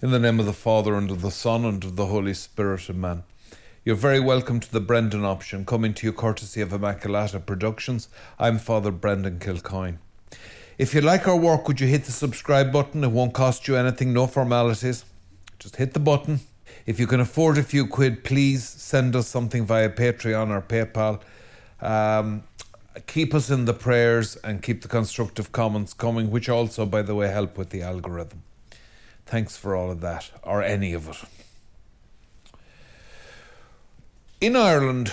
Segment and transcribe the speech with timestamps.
[0.00, 2.88] In the name of the Father, and of the Son, and of the Holy Spirit,
[2.88, 3.24] Amen.
[3.84, 8.08] You're very welcome to the Brendan option, coming to you courtesy of Immaculata Productions.
[8.38, 9.98] I'm Father Brendan Kilcoyne.
[10.78, 13.02] If you like our work, would you hit the subscribe button?
[13.02, 15.04] It won't cost you anything, no formalities.
[15.58, 16.42] Just hit the button.
[16.86, 21.20] If you can afford a few quid, please send us something via Patreon or PayPal.
[21.84, 22.44] Um,
[23.08, 27.16] keep us in the prayers and keep the constructive comments coming, which also, by the
[27.16, 28.44] way, help with the algorithm.
[29.28, 31.18] Thanks for all of that, or any of it.
[34.40, 35.12] In Ireland,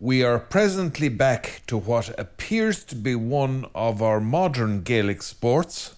[0.00, 5.96] we are presently back to what appears to be one of our modern Gaelic sports,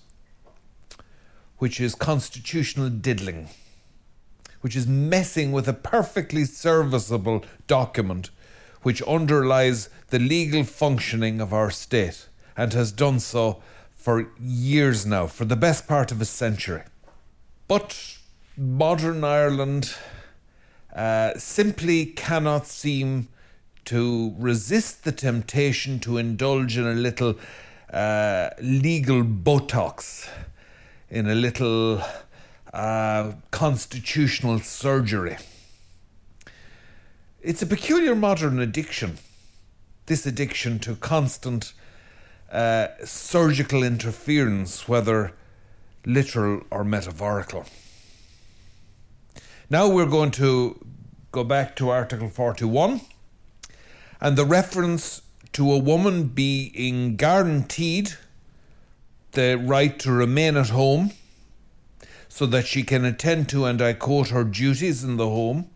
[1.59, 3.51] which is constitutional diddling,
[4.61, 8.31] which is messing with a perfectly serviceable document
[8.83, 13.63] which underlies the legal functioning of our state and has done so
[14.01, 16.83] for years now, for the best part of a century.
[17.69, 18.17] But
[18.57, 19.95] modern Ireland
[20.97, 23.29] uh, simply cannot seem
[23.85, 27.35] to resist the temptation to indulge in a little
[27.93, 30.29] uh, legal botox,
[31.11, 32.03] in a little
[32.73, 35.37] uh, constitutional surgery.
[37.43, 39.19] It's a peculiar modern addiction,
[40.07, 41.75] this addiction to constant
[42.51, 45.33] uh, surgical interference, whether
[46.05, 47.65] literal or metaphorical.
[49.69, 50.85] Now we're going to
[51.33, 53.01] go back to Article 41
[54.21, 58.15] and the reference to a woman being guaranteed
[59.33, 61.13] the right to remain at home
[62.29, 65.71] so that she can attend to, and I quote, her duties in the home.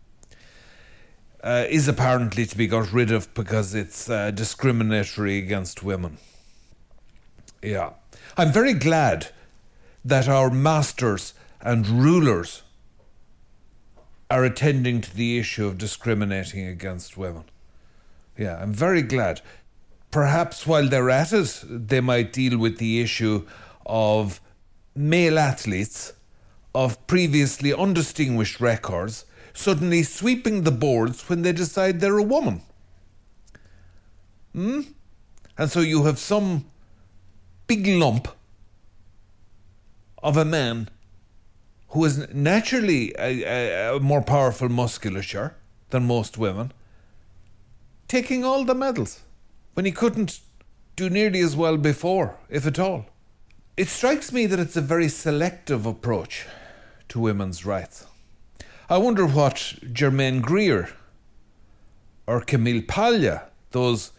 [1.43, 6.17] Uh, is apparently to be got rid of because it's uh, discriminatory against women.
[7.65, 7.91] Yeah.
[8.37, 9.29] I'm very glad
[10.03, 12.61] that our masters and rulers
[14.29, 17.45] are attending to the issue of discriminating against women.
[18.37, 19.41] Yeah, I'm very glad.
[20.11, 23.47] Perhaps while they're at it, they might deal with the issue
[23.85, 24.41] of
[24.95, 26.13] male athletes
[26.73, 32.61] of previously undistinguished records suddenly sweeping the boards when they decide they're a woman.
[34.53, 34.81] Hmm?
[35.57, 36.65] And so you have some
[37.67, 38.27] big lump
[40.21, 40.89] of a man
[41.89, 45.55] who is naturally a, a, a, more powerful musculature
[45.91, 46.71] than most women,
[48.07, 49.21] taking all the medals
[49.73, 50.41] when he couldn't
[50.95, 53.05] do nearly as well before, if at all.
[53.77, 56.45] It strikes me that it's a very selective approach
[57.09, 58.05] to women's rights.
[58.89, 60.89] I wonder what Germaine Greer
[62.27, 64.11] or Camille Paglia, those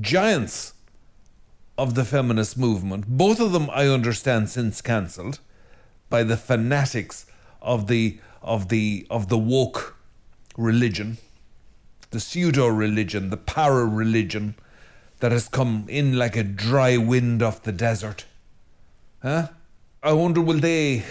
[0.00, 0.74] giants
[1.80, 5.40] of the feminist movement, both of them I understand since cancelled
[6.10, 7.24] by the fanatics
[7.62, 9.96] of the of the of the woke
[10.58, 11.16] religion,
[12.10, 14.56] the pseudo religion, the para religion
[15.20, 18.26] that has come in like a dry wind off the desert.
[19.22, 19.48] Huh?
[20.02, 21.04] I wonder will they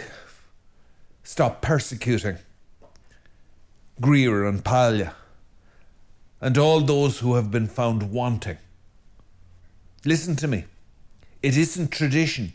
[1.23, 2.37] stop persecuting
[3.99, 5.15] Greer and Paglia
[6.39, 8.59] and all those who have been found wanting?
[10.05, 10.65] Listen to me.
[11.41, 12.53] It isn't tradition.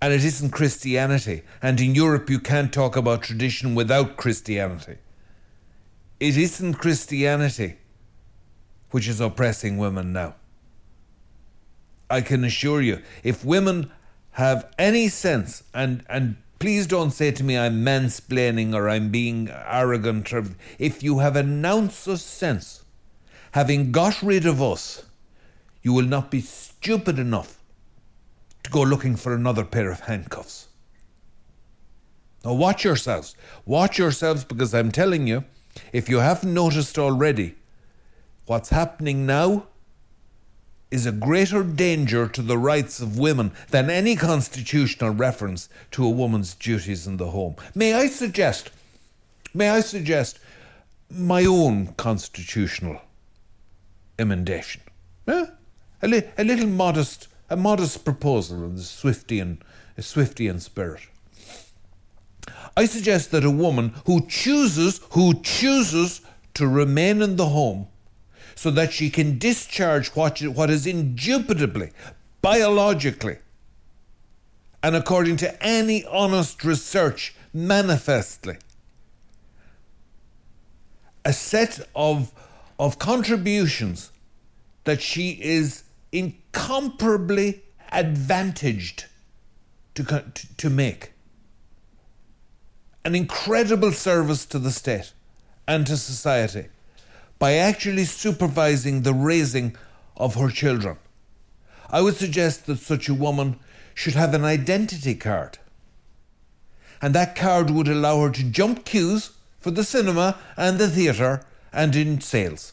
[0.00, 1.42] And it isn't Christianity.
[1.62, 4.96] And in Europe, you can't talk about tradition without Christianity.
[6.20, 7.76] It isn't Christianity
[8.94, 10.36] which is oppressing women now.
[12.08, 13.90] I can assure you, if women
[14.30, 19.50] have any sense, and, and please don't say to me I'm mansplaining or I'm being
[19.50, 20.32] arrogant,
[20.78, 22.84] if you have an ounce of sense,
[23.50, 25.04] having got rid of us,
[25.84, 27.60] you will not be stupid enough
[28.64, 30.66] to go looking for another pair of handcuffs.
[32.44, 33.36] Now, watch yourselves.
[33.66, 35.44] Watch yourselves because I'm telling you,
[35.92, 37.54] if you haven't noticed already,
[38.46, 39.66] what's happening now
[40.90, 46.10] is a greater danger to the rights of women than any constitutional reference to a
[46.10, 47.56] woman's duties in the home.
[47.74, 48.70] May I suggest,
[49.52, 50.38] may I suggest
[51.10, 53.02] my own constitutional
[54.18, 54.80] emendation?
[55.26, 55.46] Eh?
[56.04, 59.56] A, li- a little modest, a modest proposal in the Swiftian,
[59.98, 61.00] Swiftian spirit.
[62.76, 66.20] I suggest that a woman who chooses, who chooses
[66.54, 67.88] to remain in the home
[68.54, 71.90] so that she can discharge what, what is indubitably,
[72.42, 73.38] biologically,
[74.82, 78.58] and according to any honest research, manifestly,
[81.24, 82.30] a set of,
[82.78, 84.10] of contributions
[84.84, 85.83] that she is
[86.14, 87.62] incomparably
[87.92, 89.06] advantaged
[89.94, 91.12] to, to, to make.
[93.04, 95.12] an incredible service to the state
[95.68, 96.68] and to society
[97.38, 99.76] by actually supervising the raising
[100.16, 100.96] of her children.
[101.90, 103.58] I would suggest that such a woman
[103.94, 105.58] should have an identity card.
[107.02, 111.44] And that card would allow her to jump queues for the cinema and the theatre
[111.72, 112.72] and in sales.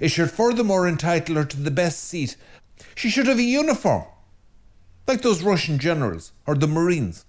[0.00, 2.36] It should furthermore entitle her to the best seat.
[2.94, 4.04] She should have a uniform,
[5.06, 7.24] like those Russian generals or the Marines,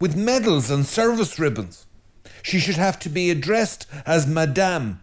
[0.00, 1.86] with medals and service ribbons.
[2.42, 5.00] She should have to be addressed as Madame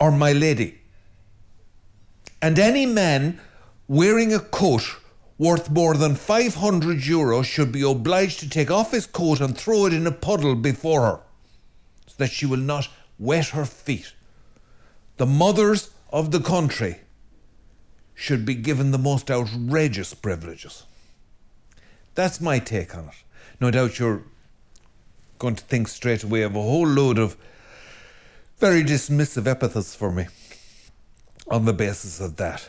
[0.00, 0.78] or My Lady.
[2.40, 3.40] And any man
[3.88, 4.96] wearing a coat
[5.38, 9.86] worth more than 500 euros should be obliged to take off his coat and throw
[9.86, 11.20] it in a puddle before her
[12.06, 12.88] so that she will not
[13.18, 14.12] wet her feet.
[15.16, 17.00] The mothers of the country
[18.14, 20.84] should be given the most outrageous privileges.
[22.14, 23.14] That's my take on it.
[23.60, 24.22] No doubt you're
[25.38, 27.36] going to think straight away of a whole load of
[28.58, 30.26] very dismissive epithets for me
[31.48, 32.68] on the basis of that.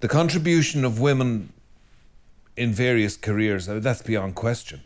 [0.00, 1.52] The contribution of women
[2.56, 4.82] in various careers, uh, that's beyond question.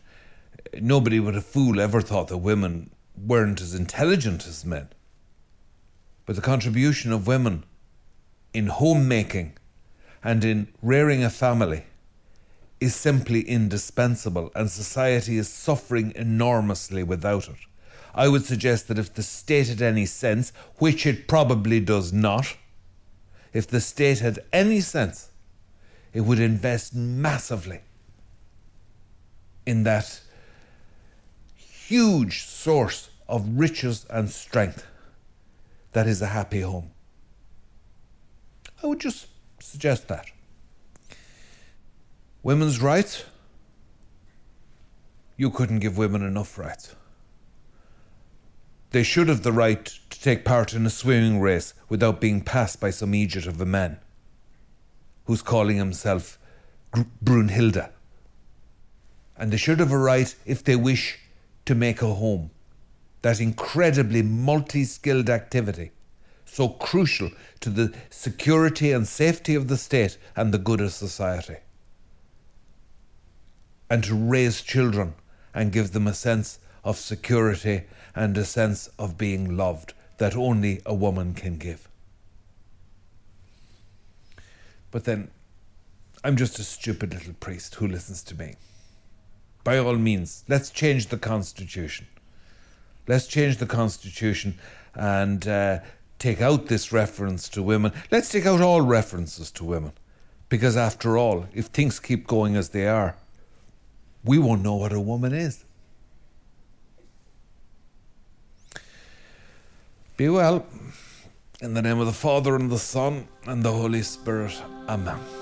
[0.79, 4.89] Nobody but a fool ever thought that women weren't as intelligent as men.
[6.25, 7.63] But the contribution of women
[8.53, 9.53] in homemaking
[10.23, 11.83] and in rearing a family
[12.79, 17.57] is simply indispensable, and society is suffering enormously without it.
[18.13, 22.57] I would suggest that if the state had any sense, which it probably does not,
[23.53, 25.29] if the state had any sense,
[26.13, 27.81] it would invest massively
[29.65, 30.21] in that
[31.55, 34.85] huge source of riches and strength
[35.93, 36.91] that is a happy home.
[38.81, 39.27] I would just
[39.59, 40.25] suggest that.
[42.43, 43.25] Women's rights?
[45.37, 46.95] You couldn't give women enough rights.
[48.91, 52.79] They should have the right to take part in a swimming race without being passed
[52.81, 53.99] by some Egypt of a man
[55.25, 56.37] who's calling himself
[57.23, 57.89] Brunhilde.
[59.37, 61.19] And they should have a right, if they wish,
[61.65, 62.51] to make a home.
[63.21, 65.91] That incredibly multi skilled activity,
[66.45, 67.29] so crucial
[67.59, 71.57] to the security and safety of the state and the good of society.
[73.89, 75.13] And to raise children
[75.53, 77.83] and give them a sense of security
[78.15, 81.87] and a sense of being loved that only a woman can give.
[84.91, 85.31] But then,
[86.23, 88.55] I'm just a stupid little priest who listens to me.
[89.63, 92.07] By all means, let's change the Constitution.
[93.07, 94.57] Let's change the Constitution
[94.95, 95.79] and uh,
[96.19, 97.91] take out this reference to women.
[98.11, 99.93] Let's take out all references to women.
[100.49, 103.15] Because after all, if things keep going as they are,
[104.23, 105.63] we won't know what a woman is.
[110.17, 110.65] Be well.
[111.61, 114.59] In the name of the Father, and the Son, and the Holy Spirit.
[114.87, 115.40] Amen.